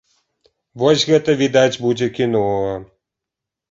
[0.85, 2.45] Вось гэта, відаць, будзе кіно!